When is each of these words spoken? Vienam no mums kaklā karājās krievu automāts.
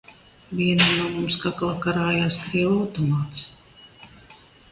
Vienam 0.59 0.93
no 0.99 1.09
mums 1.17 1.35
kaklā 1.43 1.75
karājās 1.83 2.39
krievu 2.45 2.73
automāts. 2.87 3.45